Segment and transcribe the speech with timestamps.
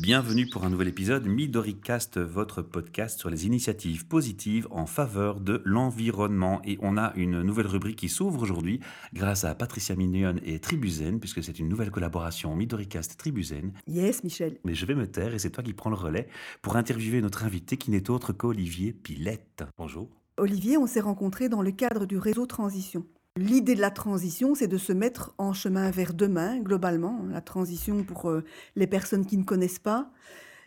[0.00, 5.60] Bienvenue pour un nouvel épisode MidoriCast, votre podcast sur les initiatives positives en faveur de
[5.66, 6.62] l'environnement.
[6.64, 8.80] Et on a une nouvelle rubrique qui s'ouvre aujourd'hui
[9.12, 13.72] grâce à Patricia Mignon et Tribuzen, puisque c'est une nouvelle collaboration MidoriCast-Tribuzen.
[13.88, 14.56] Yes, Michel.
[14.64, 16.28] Mais je vais me taire et c'est toi qui prends le relais
[16.62, 19.64] pour interviewer notre invité qui n'est autre qu'Olivier Pilette.
[19.76, 20.08] Bonjour.
[20.38, 23.04] Olivier, on s'est rencontrés dans le cadre du réseau Transition.
[23.36, 27.24] L'idée de la transition, c'est de se mettre en chemin vers demain, globalement.
[27.30, 28.44] La transition, pour euh,
[28.74, 30.10] les personnes qui ne connaissent pas,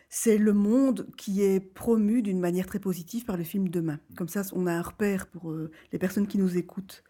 [0.08, 3.98] c'est le monde qui est promu d'une manière très positive par le film Demain.
[4.16, 7.04] Comme ça, on a un repère pour euh, les personnes qui nous écoutent.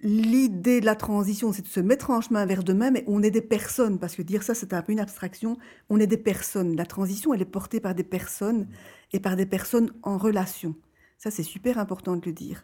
[0.00, 3.30] L'idée de la transition, c'est de se mettre en chemin vers demain, mais on est
[3.30, 5.56] des personnes, parce que dire ça, c'est un peu une abstraction.
[5.88, 6.76] On est des personnes.
[6.76, 8.68] La transition, elle est portée par des personnes
[9.12, 10.76] et par des personnes en relation.
[11.16, 12.62] Ça, c'est super important de le dire.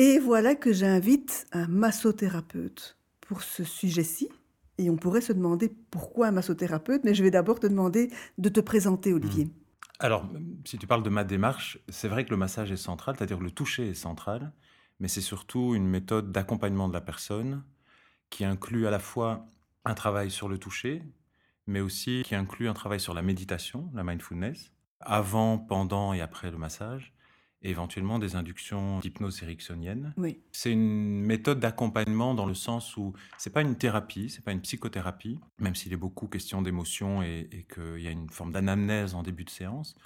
[0.00, 4.28] Et voilà que j'invite un massothérapeute pour ce sujet-ci.
[4.78, 8.48] Et on pourrait se demander pourquoi un massothérapeute, mais je vais d'abord te demander de
[8.48, 9.46] te présenter, Olivier.
[9.46, 9.52] Mmh.
[9.98, 10.30] Alors,
[10.64, 13.50] si tu parles de ma démarche, c'est vrai que le massage est central, c'est-à-dire le
[13.50, 14.52] toucher est central,
[15.00, 17.64] mais c'est surtout une méthode d'accompagnement de la personne
[18.30, 19.48] qui inclut à la fois
[19.84, 21.02] un travail sur le toucher,
[21.66, 26.52] mais aussi qui inclut un travail sur la méditation, la mindfulness, avant, pendant et après
[26.52, 27.12] le massage,
[27.62, 30.14] éventuellement des inductions d'hypnose ericksonienne.
[30.16, 30.38] Oui.
[30.52, 34.60] C'est une méthode d'accompagnement dans le sens où c'est pas une thérapie, c'est pas une
[34.60, 39.14] psychothérapie, même s'il est beaucoup question d'émotion et, et qu'il y a une forme d'anamnèse
[39.14, 39.96] en début de séance.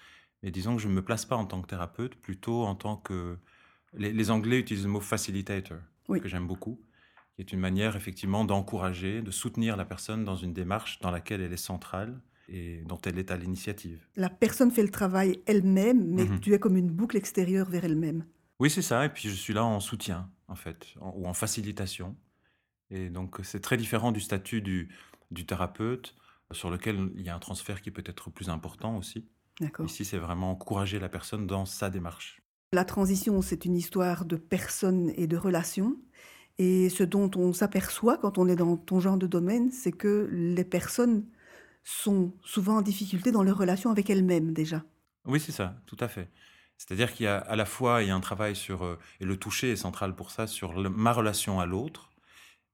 [0.42, 2.97] Mais disons que je ne me place pas en tant que thérapeute, plutôt en tant
[2.97, 3.39] que...
[3.94, 5.78] Les, Anglais utilisent le mot facilitator,
[6.09, 6.81] que j'aime beaucoup,
[7.34, 11.42] qui est une manière effectivement d'encourager, de soutenir la personne dans une démarche dans laquelle
[11.42, 14.07] elle est centrale et dont elle est à l'initiative.
[14.17, 16.41] La personne fait le travail elle-même, mais mhm.
[16.41, 18.25] tu es comme une boucle extérieure vers elle-même.
[18.59, 19.05] Oui, c'est ça.
[19.05, 22.17] Et puis je suis là en soutien, en fait, ou en facilitation.
[22.91, 24.89] Et donc c'est très différent du statut du,
[25.31, 26.15] du thérapeute,
[26.50, 29.27] sur lequel il y a un transfert qui peut être plus important aussi.
[29.84, 32.43] Ici, c'est vraiment encourager la personne dans sa démarche.
[32.72, 35.97] La transition, c'est une histoire de personnes et de relations.
[36.59, 40.28] Et ce dont on s'aperçoit quand on est dans ton genre de domaine, c'est que
[40.31, 41.25] les personnes
[41.82, 44.84] sont souvent en difficulté dans leur relation avec elles-mêmes déjà.
[45.25, 46.31] Oui, c'est ça, tout à fait.
[46.78, 49.25] C'est-à-dire qu'il y a à la fois il y a un travail sur euh, et
[49.25, 52.10] le toucher est central pour ça sur ma relation à l'autre,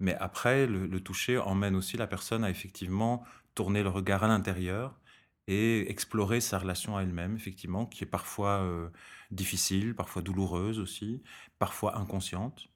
[0.00, 3.24] mais après le, toucher emmène aussi la personne à effectivement
[3.54, 4.98] tourner le regard à l'intérieur
[5.46, 8.88] et explorer sa relation à elle-même effectivement qui est parfois euh,
[9.30, 11.22] difficile, parfois douloureuse aussi,
[11.58, 12.68] parfois inconsciente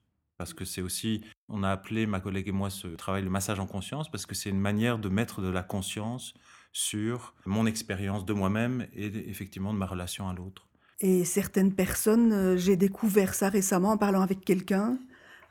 [0.43, 3.61] parce que c'est aussi, on a appelé ma collègue et moi ce travail le massage
[3.61, 6.33] en conscience, parce que c'est une manière de mettre de la conscience
[6.73, 10.67] sur mon expérience de moi-même et effectivement de ma relation à l'autre.
[10.99, 14.97] Et certaines personnes, euh, j'ai découvert ça récemment en parlant avec quelqu'un,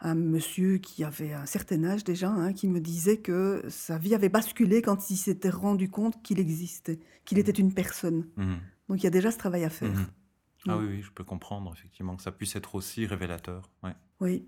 [0.02, 4.14] un monsieur qui avait un certain âge déjà, hein, qui me disait que sa vie
[4.14, 8.26] avait basculé quand il s'était rendu compte qu'il existait, qu'il était une personne.
[8.36, 8.54] Mmh.
[8.90, 9.94] Donc il y a déjà ce travail à faire.
[9.94, 10.06] Mmh.
[10.68, 13.70] Ah oui, oui, je peux comprendre effectivement que ça puisse être aussi révélateur.
[14.20, 14.46] Oui.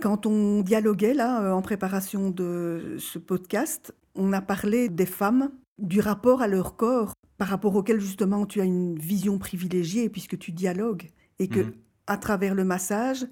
[0.00, 5.50] Quand on dialoguait là euh, en préparation de ce podcast, on a parlé des femmes,
[5.78, 10.38] du rapport à leur corps, par rapport auquel justement tu as une vision privilégiée puisque
[10.38, 11.72] tu dialogues et que mhm.
[12.06, 13.26] à travers le massage,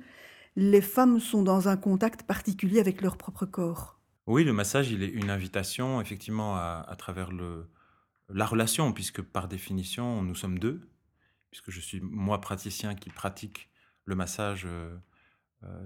[0.57, 4.01] les femmes sont dans un contact particulier avec leur propre corps.
[4.27, 7.31] Oui, le massage, il est une invitation effectivement à, travers
[8.29, 10.81] la relation, puisque par définition, nous sommes deux,
[11.51, 13.71] puisque je suis moi praticien qui pratique
[14.05, 14.99] le massage euh, euh,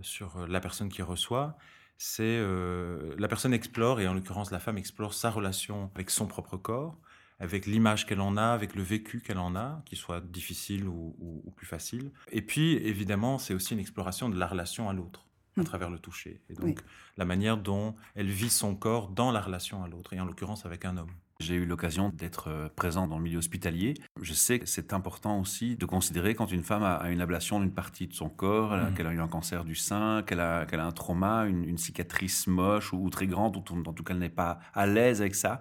[0.02, 1.56] sur la personne qui reçoit,
[2.02, 6.26] c'est euh, la personne explore, et en l'occurrence la femme explore sa relation avec son
[6.26, 6.98] propre corps,
[7.38, 11.52] avec l'image qu'elle en a, avec le vécu qu'elle en a, qu'il soit difficile ou,
[11.54, 12.10] plus facile.
[12.32, 15.64] Et puis, évidemment, c'est aussi une exploration de la relation à l'autre à mmh.
[15.64, 16.40] travers le toucher.
[16.48, 16.80] Et donc,
[17.16, 20.66] la manière dont elle vit son corps dans la relation à l'autre, et en l'occurrence
[20.66, 21.12] avec un homme.
[21.40, 23.94] J'ai eu l'occasion d'être euh, présent dans le milieu hospitalier.
[24.20, 27.72] Je sais que c'est important aussi de considérer quand une femme a une ablation d'une
[27.72, 28.94] partie de son corps, mmh.
[28.94, 32.46] qu'elle a eu un cancer du sein, qu'elle a, qu'elle a un trauma, une, cicatrice
[32.46, 35.60] moche ou, très grande, ou en tout cas elle n'est pas à l'aise avec ça.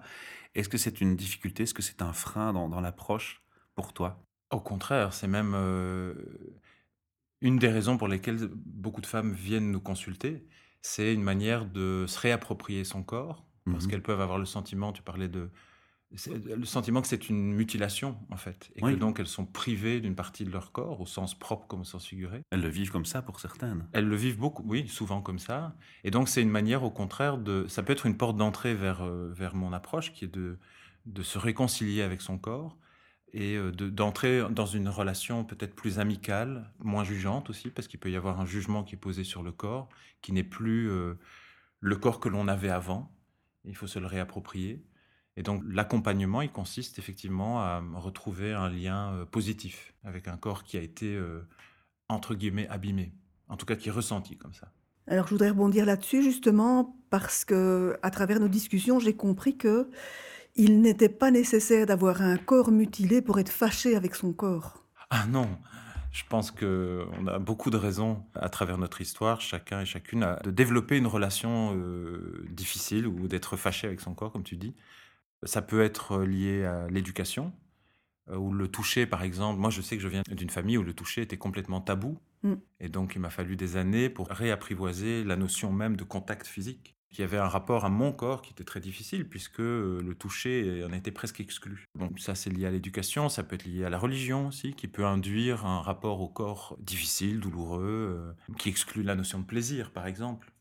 [0.54, 1.62] Est-ce que c'est une difficulté?
[1.62, 3.42] Est-ce que c'est un frein dans, l'approche
[3.74, 4.22] pour toi?
[4.50, 6.14] Au contraire, c'est même euh,
[7.40, 10.46] une des raisons pour lesquelles beaucoup de femmes viennent nous consulter.
[10.82, 14.92] C'est une manière de se réapproprier son corps, parce mmh qu'elles peuvent avoir le sentiment,
[14.92, 15.50] tu parlais de
[16.26, 20.14] le sentiment que c'est une mutilation, en fait, et que donc elles sont privées d'une
[20.14, 22.42] partie de leur corps, au sens propre comme au sens figuré.
[22.50, 23.86] Elles le vivent comme ça pour certaines.
[23.92, 25.74] Elles le vivent beaucoup, oui, souvent comme ça.
[26.04, 27.66] Et donc c'est une manière, au contraire, de...
[27.68, 30.58] Ça peut être une porte d'entrée vers, euh, vers mon approche, qui est de,
[31.06, 32.76] de se réconcilier avec son corps,
[33.32, 38.10] et euh, d'entrer dans une relation peut-être plus amicale, moins jugeante aussi, parce qu'il peut
[38.10, 39.88] y avoir un jugement qui est posé sur le corps,
[40.20, 41.14] qui n'est plus euh,
[41.80, 43.10] le corps que l'on avait avant.
[43.64, 44.84] Il faut se le réapproprier.
[45.36, 50.62] Et donc l'accompagnement, il consiste effectivement à retrouver un lien euh, positif avec un corps
[50.62, 51.46] qui a été, euh,
[52.08, 53.12] entre guillemets, abîmé,
[53.48, 54.68] en tout cas qui est ressenti comme ça.
[55.06, 59.90] Alors je voudrais rebondir là-dessus justement parce que à travers nos discussions, j'ai compris que
[60.54, 64.84] il n'était pas nécessaire d'avoir un corps mutilé pour être fâché avec son corps.
[65.08, 65.48] Ah non,
[66.12, 70.50] je pense qu'on a beaucoup de raisons à travers notre histoire, chacun et chacune, de
[70.50, 74.74] développer une relation euh, difficile ou d'être fâché avec son corps, comme tu dis.
[75.44, 77.52] Ça peut être lié à l'éducation,
[78.30, 79.60] euh, ou le toucher, par exemple.
[79.60, 82.18] Moi, je sais que je viens d'une famille où le toucher était complètement tabou.
[82.42, 82.54] Mm.
[82.80, 86.96] Et donc, il m'a fallu des années pour réapprivoiser la notion même de contact physique
[87.12, 90.82] qui avait un rapport à mon corps qui était très difficile puisque euh, le toucher
[90.82, 91.86] en était presque exclu.
[91.94, 94.88] Donc ça c'est lié à l'éducation, ça peut être lié à la religion aussi, qui
[94.88, 99.90] peut induire un rapport au corps difficile, douloureux, euh, qui exclut la notion de plaisir
[99.90, 100.52] par exemple.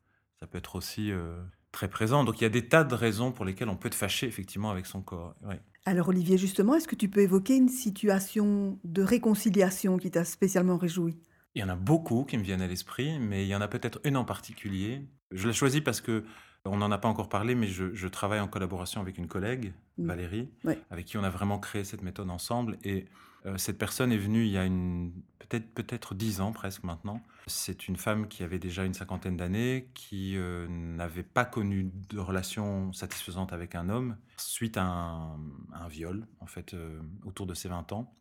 [0.42, 2.23] Ça peut être aussi euh, très présent.
[2.23, 4.71] Donc il y a des tas de raisons pour lesquelles on peut être fâché effectivement
[4.71, 5.35] avec son corps.
[5.85, 10.77] Alors Olivier, justement, est-ce que tu peux évoquer une situation de réconciliation qui t'a spécialement
[10.77, 11.18] réjoui?
[11.56, 13.68] Il y en a beaucoup qui me viennent à l'esprit, mais il y en a
[13.68, 15.01] peut-être une en particulier.
[15.31, 16.23] Je l'ai choisie parce que
[16.65, 19.73] on n'en a pas encore parlé, mais je, travaille en collaboration avec une collègue.
[19.97, 20.50] Valérie,
[20.89, 22.77] avec qui on a vraiment créé cette méthode ensemble.
[22.83, 23.06] Et
[23.57, 24.67] cette personne est venue il y a
[25.51, 27.21] peut-être peut-être dix ans presque maintenant.
[27.47, 32.19] C'est une femme qui avait déjà une cinquantaine d'années, qui euh, n'avait pas connu de
[32.19, 37.67] relation satisfaisante avec un homme suite à un, viol, en fait, euh, autour de ses
[37.67, 38.15] 20 ans.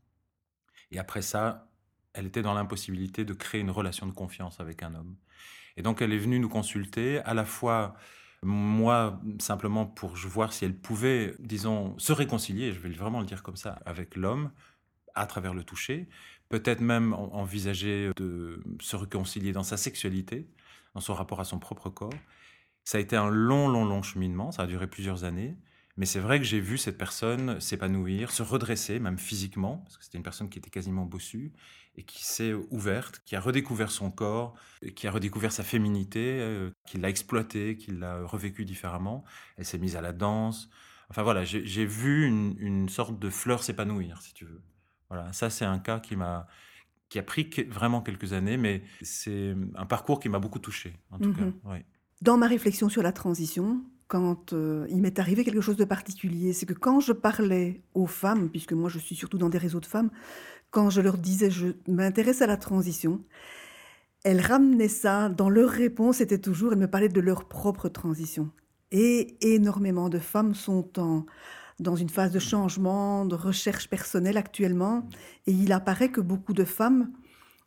[0.90, 1.68] Et après ça,
[2.14, 5.16] elle était dans l'impossibilité de créer une relation de confiance avec un homme.
[5.76, 7.94] Et donc elle est venue nous consulter, à la fois
[8.42, 13.42] moi simplement pour voir si elle pouvait, disons, se réconcilier, je vais vraiment le dire
[13.42, 14.50] comme ça, avec l'homme
[15.14, 16.08] à travers le toucher,
[16.48, 20.48] peut-être même envisager de se réconcilier dans sa sexualité,
[20.94, 22.12] dans son rapport à son propre corps.
[22.84, 25.56] Ça a été un long, long, long cheminement, ça a duré plusieurs années.
[25.96, 30.04] Mais c'est vrai que j'ai vu cette personne s'épanouir, se redresser, même physiquement, parce que
[30.04, 31.52] c'était une personne qui était quasiment bossue,
[31.96, 34.54] et qui s'est ouverte, qui a redécouvert son corps,
[34.94, 39.24] qui a redécouvert sa féminité, euh, qui l'a exploitée, qui l'a revécue différemment.
[39.56, 40.70] Elle s'est mise à la danse.
[41.10, 44.62] Enfin voilà, j'ai vu une, sorte de fleur s'épanouir, si tu veux.
[45.10, 46.46] Voilà, ça c'est un cas qui m'a
[47.10, 51.18] qui a pris vraiment quelques années, mais c'est un parcours qui m'a beaucoup touché, en
[51.18, 51.42] tout cas.
[51.42, 51.82] Mhm.
[52.22, 56.52] Dans ma réflexion sur la transition, quand euh, il m'est arrivé quelque chose de particulier,
[56.52, 59.80] c'est que quand je parlais aux femmes, puisque moi je suis surtout dans des réseaux
[59.80, 60.10] de femmes,
[60.70, 63.24] quand je leur disais je m'intéresse à la transition,
[64.22, 68.50] elles ramenaient ça dans leur réponse, c'était toujours, elles me parlaient de leur propre transition.
[68.92, 71.26] Et énormément de femmes sont en,
[71.80, 75.08] dans une phase de changement, de recherche personnelle actuellement,
[75.46, 77.10] et il apparaît que beaucoup de femmes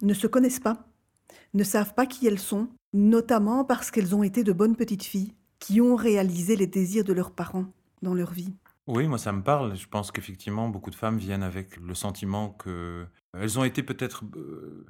[0.02, 0.88] ne se connaissent pas,
[1.54, 5.34] ne savent pas qui elles sont, notamment parce qu'elles ont été de bonnes petites filles
[5.60, 7.66] qui ont réalisé les désirs de leurs parents
[8.02, 8.54] dans leur vie.
[8.88, 9.76] Oui, moi ça me parle.
[9.78, 14.26] Je pense qu'effectivement, beaucoup de femmes viennent avec le sentiment que elles ont été peut-être,
[14.36, 14.86] euh,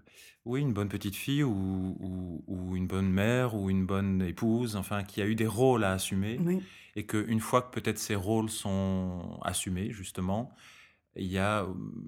[0.45, 1.95] oui, une bonne petite fille ou,
[2.47, 5.91] ou, une bonne mère ou une bonne épouse, enfin, qui a eu des rôles à
[5.93, 6.39] assumer,
[6.95, 10.53] et qu'une fois que peut-être ces rôles sont assumés, justement,
[11.15, 11.65] il y a,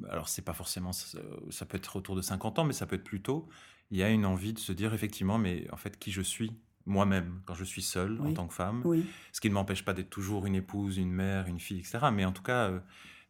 [0.10, 3.04] alors c'est pas forcément, ça peut être autour de 50 ans, mais ça peut être
[3.04, 3.48] plus tôt,
[3.92, 6.51] il y a une envie de se dire effectivement, mais en fait, qui je suis?
[6.86, 8.84] Moi-même quand je suis seule en tant que femme.
[9.32, 12.00] Ce qui ne m'empêche pas d'être toujours une épouse, une mère, une fille, etc.
[12.13, 12.80] Mais en tout cas, euh,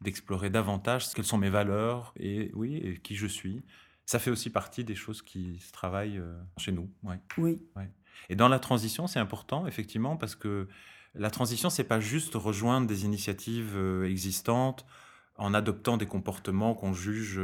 [0.00, 3.62] d'explorer davantage quelles sont mes valeurs et, oui, et qui je suis.
[4.04, 6.90] Ça fait aussi partie des choses qui se travaillent euh, chez nous.
[7.36, 7.58] Oui.
[8.28, 10.68] Et dans la transition, c'est important, effectivement, parce que
[11.14, 14.86] la transition, c'est pas juste rejoindre des initiatives euh, existantes
[15.38, 17.40] en adoptant des comportements qu'on juge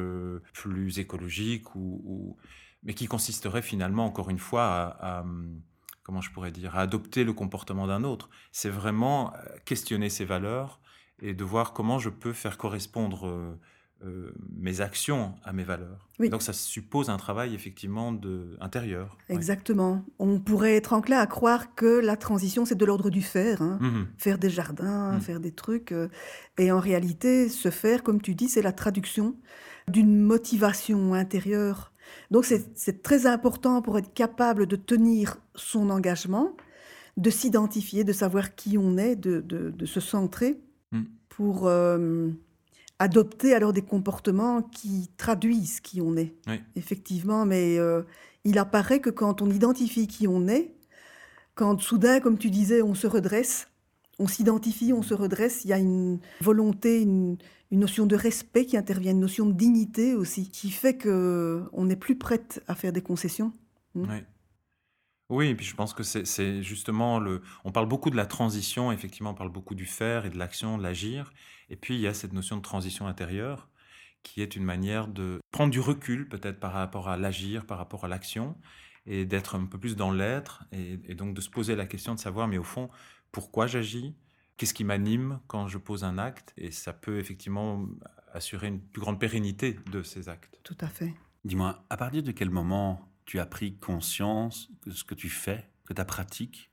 [0.55, 2.39] plus écologiques ou,
[2.83, 5.61] mais qui consisteraient finalement, encore une fois, à hum,
[6.03, 8.29] comment je pourrais dire, à adopter le comportement d'un autre.
[8.51, 10.81] C'est vraiment euh, questionner ses valeurs
[11.21, 13.59] et de voir comment je peux faire correspondre euh,
[14.05, 16.09] euh, mes actions à mes valeurs.
[16.19, 19.17] Donc ça suppose un travail effectivement de, intérieur.
[19.29, 20.05] Exactement.
[20.19, 23.79] On pourrait être enclin à croire que la transition c'est de l'ordre du faire, hein.
[23.81, 25.21] mmh faire des jardins, mmh.
[25.21, 25.95] faire des trucs.
[26.59, 29.37] et en réalité, se faire, comme tu dis, c'est la traduction
[29.89, 31.92] d'une motivation intérieure
[32.31, 36.57] donc c'est très important pour être capable de tenir son engagement,
[37.17, 40.61] de s'identifier, de savoir qui on est, de, se centrer
[40.93, 41.03] mm.
[41.29, 42.31] pour euh,
[42.99, 46.35] adopter alors des comportements qui traduisent qui on est.
[46.77, 48.03] Effectivement, mais euh,
[48.45, 50.75] il apparaît que quand on identifie qui on est,
[51.55, 53.69] quand soudain, comme tu disais, on se redresse,
[54.19, 57.39] on s'identifie, on se redresse, il y a une volonté, une,
[57.71, 61.97] notion de respect qui intervient, une notion de dignité aussi, qui fait que on n'est
[61.97, 63.53] plus prête à faire des concessions.
[63.95, 64.07] Hmm.
[64.11, 64.19] Oui.
[65.31, 67.41] Oui, et puis je pense que c'est justement le.
[67.65, 70.77] On parle beaucoup de la transition, effectivement, on parle beaucoup du faire et de l'action,
[70.77, 71.33] de l'agir.
[71.71, 73.71] Et puis il y a cette notion de transition intérieure
[74.23, 78.05] qui est une manière de prendre du recul peut-être par rapport à l'agir, par rapport
[78.05, 78.57] à l'action,
[79.07, 82.21] et d'être un peu plus dans l'être, et, donc de se poser la question de
[82.21, 82.89] savoir, mais au fond,
[83.33, 84.15] pourquoi j'agis
[84.57, 87.85] Qu'est-ce qui m'anime quand je pose un acte Et ça peut effectivement
[88.33, 90.61] assurer une plus grande pérennité de ces actes.
[90.63, 91.15] Tout à fait.
[91.45, 95.69] Dis-moi, à partir de quel moment tu as pris conscience que ce que tu fais,
[95.85, 96.71] que ta pratique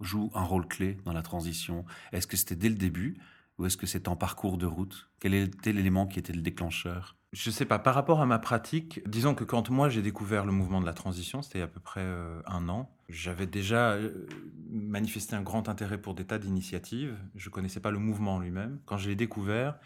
[0.00, 1.84] joue un rôle clé dans la transition?
[2.12, 3.18] Est-ce que c'était dès le début
[3.58, 5.10] ou est-ce que c'est en parcours de route?
[5.20, 7.15] Quel était l'élément qui était le déclencheur?
[7.32, 7.78] Je ne sais pas.
[7.78, 10.94] Par rapport à ma pratique, disons que quand moi j'ai découvert le mouvement de la
[10.94, 14.26] transition, c'était à peu près euh, un an, j'avais déjà euh,
[14.70, 17.16] manifesté un grand intérêt pour des tas d'initiatives.
[17.34, 18.80] Je ne connaissais pas le mouvement lui-même.
[18.86, 19.78] Quand je l'ai découvert,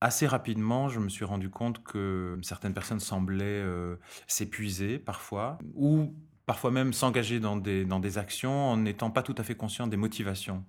[0.00, 6.14] assez rapidement, je me suis rendu compte que certaines personnes semblaient euh, s'épuiser parfois, ou
[6.46, 9.86] parfois même s'engager dans des, dans des actions en n'étant pas tout à fait conscient
[9.86, 10.64] des motivations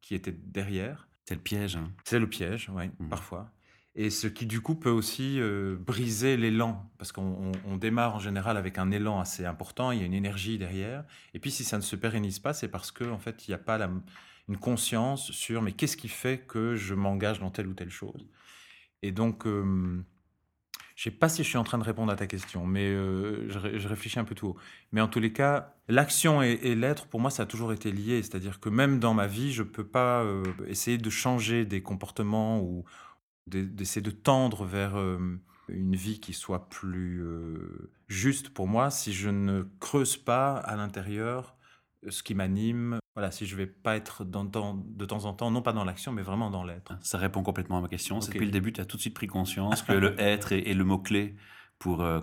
[0.00, 1.08] qui étaient derrière.
[1.26, 1.76] C'est le piège.
[1.76, 1.92] Hein.
[2.04, 3.08] C'est le piège, oui, mmh.
[3.08, 3.50] parfois.
[4.00, 7.50] Et ce qui, du coup, peut aussi euh, briser l'élan, parce qu'on
[7.80, 11.02] démarre en général avec un élan assez important, il y a une énergie derrière.
[11.34, 13.56] Et puis, si ça ne se pérennise pas, c'est parce qu'en en fait, il n'y
[13.56, 13.90] a pas
[14.48, 18.28] une conscience sur mais qu'est-ce qui fait que je m'engage dans telle ou telle chose?
[19.02, 20.04] Et donc, je ne
[20.94, 24.20] sais pas si je suis en train de répondre à ta question, mais je, réfléchis
[24.20, 24.56] un peu tout haut.
[24.92, 28.22] Mais en tous les cas, l'action et, l'être, pour moi, ça a toujours été lié.
[28.22, 30.24] C'est-à-dire que même dans ma vie, je ne peux pas
[30.68, 32.84] essayer de changer des comportements ou
[33.48, 34.96] d'essayer de tendre vers
[35.68, 37.24] une vie qui soit plus
[38.06, 41.58] juste pour moi si je ne creuse pas à l'intérieur
[42.08, 45.62] ce qui m'anime, voilà, si je vais pas être dans, de temps en temps, non
[45.62, 46.96] pas dans l'action, mais vraiment dans l'être.
[47.00, 48.18] Ça répond complètement à ma question.
[48.20, 50.84] Depuis le début, tu as tout de suite pris conscience que le être est, le
[50.84, 51.34] mot-clé
[51.78, 52.20] pour euh,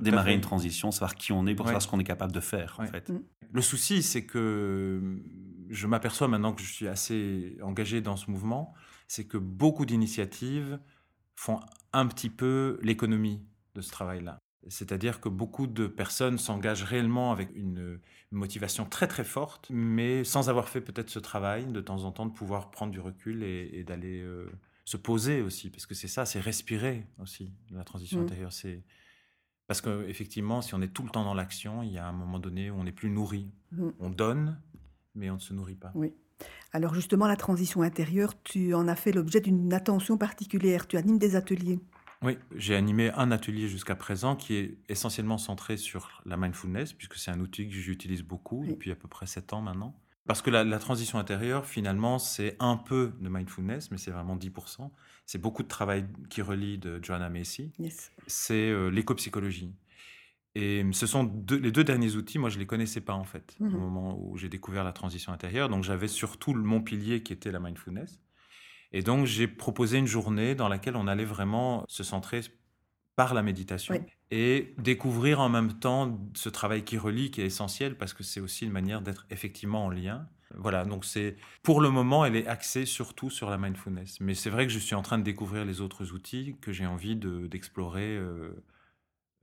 [0.00, 2.76] démarrer une transition, savoir qui on est, pour savoir ce qu'on est capable de faire.
[2.78, 3.08] En fait.
[3.10, 3.22] Mm.
[3.52, 5.20] Le souci, c'est que
[5.68, 8.72] je m'aperçois maintenant que je suis assez engagé dans ce mouvement,
[9.12, 10.80] c'est que beaucoup d'initiatives
[11.34, 11.60] font
[11.92, 13.42] un petit peu l'économie
[13.74, 14.38] de ce travail-là.
[14.68, 18.00] C'est-à-dire que beaucoup de personnes s'engagent réellement avec une
[18.30, 22.24] motivation très très forte, mais sans avoir fait peut-être ce travail de temps en temps
[22.24, 24.50] de pouvoir prendre du recul et, d'aller euh,
[24.86, 28.22] se poser aussi, parce que c'est ça, c'est respirer aussi la transition mmh.
[28.22, 28.52] intérieure.
[28.54, 28.82] C'est
[29.66, 32.38] parce qu'effectivement, si on est tout le temps dans l'action, il y a un moment
[32.38, 33.50] donné où on n'est plus nourri.
[33.72, 33.88] Mmh.
[33.98, 34.58] On donne,
[35.14, 35.92] mais on ne se nourrit pas.
[35.94, 36.14] Oui.
[36.72, 40.86] Alors justement, la transition intérieure, tu en as fait l'objet d'une attention particulière.
[40.86, 41.80] Tu animes des ateliers.
[42.22, 47.16] Oui, j'ai animé un atelier jusqu'à présent qui est essentiellement centré sur la mindfulness, puisque
[47.16, 49.94] c'est un outil que j'utilise beaucoup depuis à peu près sept ans maintenant.
[50.26, 54.88] Parce que la, transition intérieure, finalement, c'est un peu de mindfulness, mais c'est vraiment 10%.
[55.26, 57.72] C'est beaucoup de travail qui relie de Joanna Macy.
[58.28, 59.74] C'est euh, l'éco-psychologie.
[60.54, 63.56] Et ce sont les deux derniers outils, moi je ne les connaissais pas en fait,
[63.58, 65.70] au mmh moment où j'ai découvert la transition intérieure.
[65.70, 68.20] Donc j'avais surtout mon pilier qui était la mindfulness.
[68.92, 72.42] Et donc, j'ai proposé une journée dans laquelle on allait vraiment se centrer
[73.16, 73.94] par la méditation
[74.30, 78.40] et découvrir en même temps ce travail qui relie, qui est essentiel parce que c'est
[78.40, 80.28] aussi une manière d'être effectivement en lien.
[80.54, 84.20] Voilà, donc c'est pour le moment, elle est axée surtout sur la mindfulness.
[84.20, 86.86] Mais c'est vrai que je suis en train de découvrir les autres outils que j'ai
[86.86, 88.16] envie d'explorer.
[88.16, 88.52] Euh,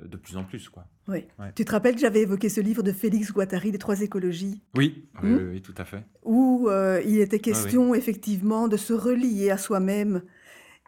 [0.03, 0.69] de plus en plus.
[0.69, 0.85] Quoi.
[1.07, 1.25] Oui.
[1.55, 4.61] Tu te rappelles que j'avais évoqué ce livre de Félix Guattari, Les trois écologies?
[4.75, 5.59] Oui, oui, hmm?
[5.61, 6.03] tout à fait.
[6.23, 10.21] Où euh, il était question effectivement de se relier à soi-même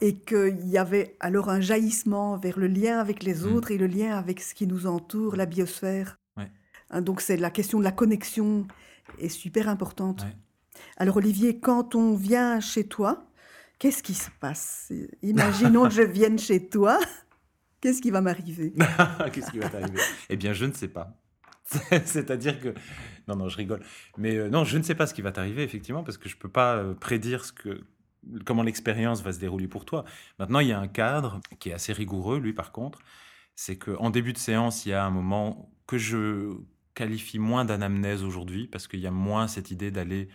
[0.02, 3.54] et qu'il y avait alors un jaillissement vers le lien avec les hmm.
[3.54, 6.18] autres et le lien avec ce qui nous entoure, la biosphère.
[6.92, 8.68] Hein, donc c'est la question de la connexion
[9.18, 10.26] est super importante.
[10.98, 13.26] Alors Olivier, quand on vient chez toi,
[13.80, 14.92] qu'est-ce qui se passe?
[15.22, 17.00] Imaginons que je vienne chez toi.
[17.82, 18.74] Qu'est-ce qui va m'arriver?
[19.34, 20.00] Qu'est-ce qui va t'arriver?
[20.30, 21.18] Eh bien, je ne sais pas.
[22.06, 22.74] C'est-à-dire que...
[23.28, 23.84] Non, non, je rigole.
[24.18, 26.36] Mais euh, non, je ne sais pas ce qui va t'arriver, effectivement, parce que je
[26.36, 27.82] ne peux pas euh, prédire ce que,
[28.46, 30.06] comment l'expérience va se dérouler pour toi.
[30.38, 33.00] Maintenant, il y a un cadre qui est assez rigoureux, lui, par contre.
[33.56, 36.54] C'est qu'en début de séance, il y a un moment que je
[36.94, 40.30] qualifie moins d'anamnèse aujourd'hui, parce qu'il y a moins cette idée d'aller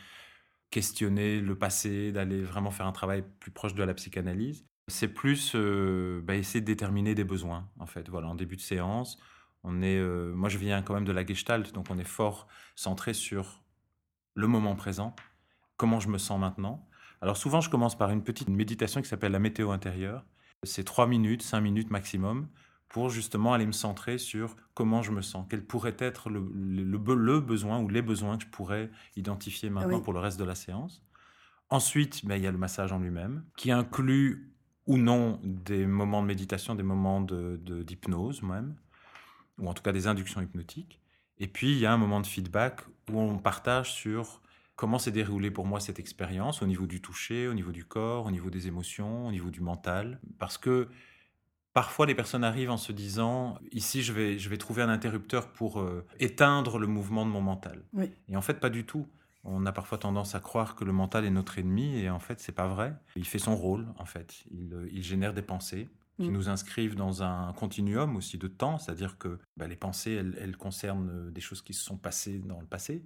[0.70, 4.66] questionner le passé, d'aller vraiment faire un travail plus proche de la psychanalyse.
[4.88, 8.08] C'est plus euh, bah, essayer de déterminer des besoins, en fait.
[8.08, 9.18] Voilà, en début de séance,
[9.64, 12.46] on est, euh, moi je viens quand même de la gestalt, donc on est fort
[12.76, 13.64] centré sur
[14.34, 15.16] le moment présent,
[15.76, 16.86] comment je me sens maintenant.
[17.20, 20.24] Alors souvent, je commence par une petite méditation qui s'appelle la météo intérieure.
[20.62, 22.48] C'est trois minutes, cinq minutes maximum
[22.88, 27.40] pour justement aller me centrer sur comment je me sens, quel pourrait être le, le,
[27.40, 31.02] besoin ou les besoins que je pourrais identifier maintenant pour le reste de la séance.
[31.68, 34.55] Ensuite, ben, il y a le massage en lui-même, qui inclut
[34.86, 38.76] ou non des moments de méditation, des moments d'hypnose de, même,
[39.58, 41.00] ou en tout cas des inductions hypnotiques.
[41.38, 44.40] Et puis, il y a un moment de feedback où on partage sur
[44.74, 48.26] comment s'est déroulée pour moi cette expérience au niveau du toucher, au niveau du corps,
[48.26, 50.20] au niveau des émotions, au niveau du mental.
[50.38, 50.88] Parce que
[51.72, 55.52] parfois, les personnes arrivent en se disant, ici, je vais, je vais trouver un interrupteur
[55.52, 57.82] pour euh, éteindre le mouvement de mon mental.
[57.92, 58.10] Oui.
[58.28, 59.06] Et en fait, pas du tout.
[59.48, 62.40] On a parfois tendance à croire que le mental est notre ennemi, et en fait,
[62.40, 62.94] c'est pas vrai.
[63.14, 64.44] Il fait son rôle, en fait.
[64.50, 65.88] Il, euh, il génère des pensées
[66.18, 66.32] qui Mm.
[66.32, 70.56] nous inscrivent dans un continuum aussi de temps, c'est-à-dire que bah, les pensées, elles, elles
[70.56, 73.04] concernent euh, des choses qui se sont passées dans le passé,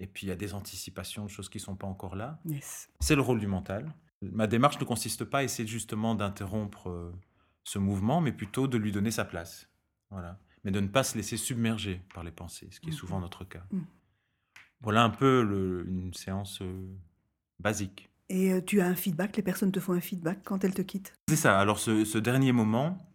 [0.00, 2.40] et puis il y a des anticipations de choses qui ne sont pas encore là.
[2.46, 2.88] Yes.
[3.00, 3.94] C'est le rôle du mental.
[4.22, 7.12] Ma démarche ne consiste pas à essayer justement d'interrompre euh,
[7.64, 9.68] ce mouvement, mais plutôt de lui donner sa place.
[10.10, 10.38] Voilà.
[10.64, 12.96] Mais de ne pas se laisser submerger par les pensées, ce qui est Mhm.
[12.96, 13.64] souvent notre cas.
[13.70, 13.84] Mhm.
[14.80, 16.86] Voilà un peu le- une séance euh,
[17.58, 18.08] basique.
[18.28, 20.82] Et euh, tu as un feedback, les personnes te font un feedback quand elles te
[20.82, 21.14] quittent?
[21.28, 21.58] C'est ça.
[21.58, 23.12] Alors ce, ce dernier moment,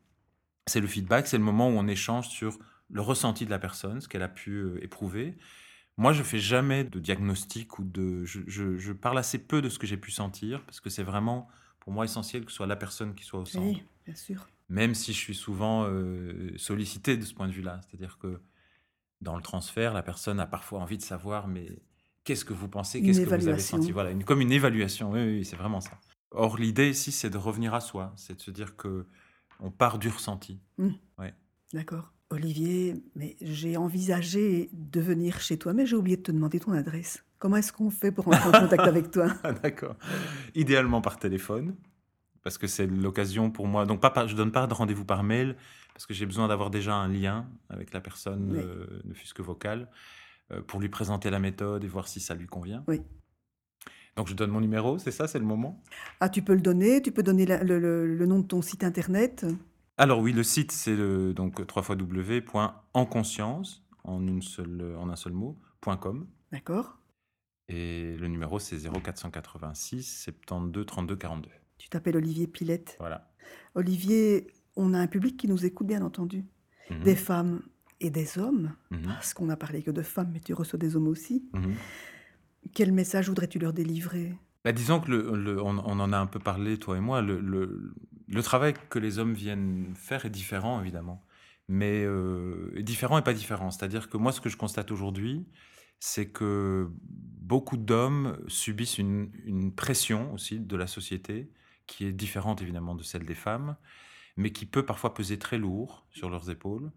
[0.68, 2.58] c'est le feedback, c'est le moment où on échange sur
[2.90, 5.38] le ressenti de la personne, ce qu'elle a pu euh, éprouver.
[5.98, 8.26] Moi, je fais jamais de diagnostic ou de.
[8.26, 11.04] Je, je- je parle assez peu de ce que j'ai pu sentir parce que c'est
[11.04, 11.48] vraiment
[11.80, 13.66] pour moi essentiel que ce soit la personne qui soit au centre.
[13.66, 14.48] Oui, bien sûr.
[14.70, 17.82] Même si je suis souvent euh, sollicité de ce point de vue-là.
[17.88, 18.40] C'est-à-dire que
[19.22, 21.68] dans le transfert, la personne a parfois envie de savoir, mais
[22.24, 23.92] qu'est-ce que vous pensez, qu'est-ce que vous avez senti?
[23.92, 25.12] Voilà, une- comme une évaluation.
[25.12, 25.92] Oui, oui, oui, c'est vraiment ça.
[26.32, 29.06] Or, l'idée ici, c'est de revenir à soi, c'est de se dire que
[29.60, 30.60] on part du ressenti.
[31.74, 32.12] D'accord.
[32.30, 36.72] Olivier, mais j'ai envisagé de venir chez toi, mais j'ai oublié de te demander ton
[36.72, 37.24] adresse.
[37.40, 39.28] Comment est-ce qu'on fait pour entrer en contact avec toi?
[39.64, 39.96] D'accord.
[40.56, 41.76] Idéalement par téléphone,
[42.44, 43.86] parce que c'est l'occasion pour moi.
[43.86, 45.56] Donc, pas par- je donne pas de rendez-vous par mail,
[45.94, 48.60] parce que j'ai besoin d'avoir déjà un lien avec la personne, Oui.
[48.64, 49.88] euh, ne fût-ce que vocal,
[50.52, 52.84] euh, pour lui présenter la méthode et voir si ça lui convient.
[52.88, 53.02] Oui.
[54.18, 55.82] Donc, je donne mon numéro, c'est ça, c'est le moment?
[56.20, 58.62] Ah, tu peux le donner, tu peux donner la- le, le- le nom de ton
[58.62, 59.46] site internet?
[59.98, 65.58] Alors, oui, le site, c'est le, donc www.enconscience, en, une seule, en un seul mot,
[66.00, 66.28] .com.
[66.52, 66.98] D'accord
[67.70, 71.50] Et le numéro, c'est 0486 72 32 42.
[71.82, 72.96] Tu t'appelles Olivier Pilette.
[73.00, 73.32] Voilà.
[73.74, 76.46] Olivier, on a un public qui nous écoute, bien entendu.
[76.92, 77.04] Mhm.
[77.04, 77.62] Des femmes
[78.00, 79.04] et des hommes, Mhm.
[79.06, 81.44] parce qu'on n'a parlé que de femmes, mais tu reçois des hommes aussi.
[81.54, 81.74] Mhm.
[82.76, 84.36] Quel message voudrais-tu leur délivrer?
[84.64, 87.24] Bah, disons que le, le- on, on en a un peu parlé, toi et moi.
[87.24, 87.94] Le,
[88.44, 91.26] travail que les hommes viennent faire est différent, évidemment.
[91.68, 93.72] Mais euh, différent et pas différent.
[93.72, 95.48] C'est-à-dire que moi, ce que je constate aujourd'hui,
[96.00, 96.90] c'est que
[97.42, 101.50] beaucoup d'hommes subissent une, une pression aussi de la société
[101.88, 103.76] qui est différente, évidemment, de celle des femmes,
[104.38, 106.92] mais qui peut parfois peser très lourd sur leurs épaules.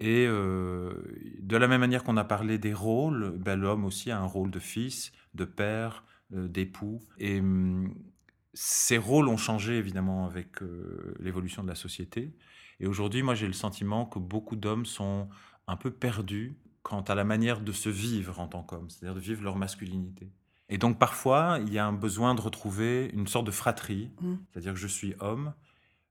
[0.00, 0.92] Et euh,
[1.40, 4.50] de la même manière qu'on a parlé des rôles, ben, l'homme aussi a un rôle
[4.50, 7.00] de fils, de père, euh, d'époux.
[7.18, 7.94] Et hum,
[8.54, 12.34] ces rôles ont changé évidemment avec euh, l'évolution de la société.
[12.80, 15.28] Et aujourd'hui, moi, j'ai le sentiment que beaucoup d'hommes sont
[15.66, 19.20] un peu perdus quant à la manière de se vivre en tant qu'homme, c'est-à-dire de
[19.20, 20.30] vivre leur masculinité.
[20.74, 24.34] Et donc parfois, il y a un besoin de retrouver une sorte de fratrie, Mm.
[24.50, 25.54] c'est-à-dire que je suis homme,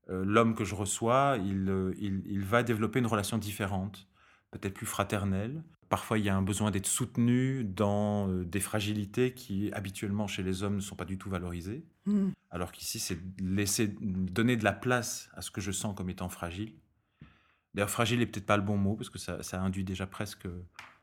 [0.09, 4.07] euh, l'homme que je reçois, il, euh, il, il va développer une relation différente,
[4.51, 5.61] peut-être plus fraternelle.
[5.89, 10.43] Parfois, il y a un besoin d'être soutenu dans euh, des fragilités qui, habituellement, chez
[10.43, 11.83] les hommes, ne sont pas du tout valorisées.
[12.05, 12.29] Hmm.
[12.49, 16.29] Alors qu'ici, c'est laisser, donner de la place à ce que je sens comme étant
[16.29, 16.71] fragile.
[17.73, 20.47] D'ailleurs, fragile n'est peut-être pas le bon mot, parce que ça, ça induit déjà presque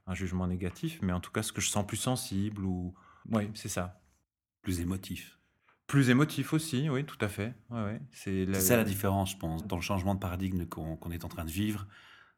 [0.06, 2.94] un jugement négatif, mais en tout cas, ce que je sens plus sensible, ou...
[3.28, 4.00] Oui, c'est ça.
[4.62, 5.38] Plus émotif.
[5.86, 7.54] Plus émotif aussi, oui, tout à fait.
[7.70, 8.00] Ouais, ouais.
[8.12, 11.24] C'est C'est ça la différence, je pense, dans le changement de paradigme qu'on qu'on est
[11.24, 11.86] en train de vivre.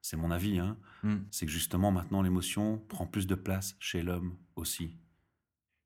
[0.01, 0.79] C'est mon avis, hein.
[1.03, 1.19] Hmm.
[1.31, 4.97] C'est que justement maintenant l'émotion prend plus de place chez l'homme aussi.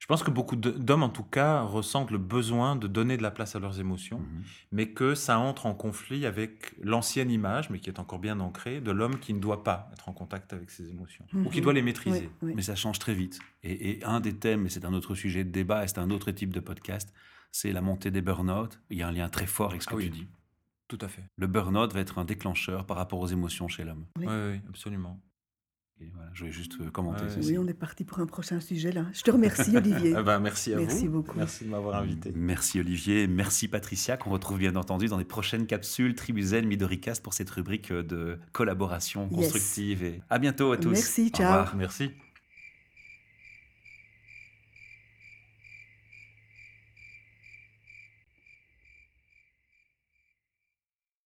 [0.07, 3.33] Je pense que beaucoup d'hommes, en tout cas, ressentent le besoin de donner de la
[3.33, 4.43] place à leurs émotions, Mhm.
[4.71, 8.81] mais que ça entre en conflit avec l'ancienne image, mais qui est encore bien ancrée,
[8.81, 11.65] de l'homme qui ne doit pas être en contact avec ses émotions, ou qui Mhm.
[11.65, 12.31] doit les maîtriser.
[12.41, 12.53] Oui, oui.
[12.55, 13.41] Mais ça change très vite.
[13.65, 16.11] Et, et un des thèmes, et c'est un autre sujet de débat, et c'est un
[16.11, 17.13] autre type de podcast,
[17.51, 18.81] c'est la montée des burn-out.
[18.91, 20.05] Il y a un lien très fort avec ce que Ah oui.
[20.05, 20.29] tu dis.
[20.87, 21.25] Tout à fait.
[21.37, 24.07] Le burn-out va être un déclencheur par rapport aux émotions chez l'homme.
[24.21, 24.27] Oui.
[24.29, 25.21] Oui, oui, absolument.
[25.99, 27.31] Et voilà, je vais juste euh, commenter Ouais.
[27.47, 29.07] Oui, on est parti pour un prochain sujet là.
[29.15, 30.15] Je te remercie, Olivier.
[30.17, 31.23] Ah bah, merci à Merci vous.
[31.23, 31.39] beaucoup.
[31.39, 32.33] Merci de m'avoir invité.
[32.35, 37.33] Merci Olivier, merci Patricia, qu'on retrouve bien entendu dans les prochaines capsules Tribuzen Midoricast pour
[37.33, 39.53] cette rubrique euh, de collaboration Yes.
[39.53, 40.05] constructive.
[40.05, 40.91] Et à bientôt à tous.
[40.91, 41.47] Merci, Au ciao.
[41.49, 41.77] revoir.
[41.77, 42.11] Merci.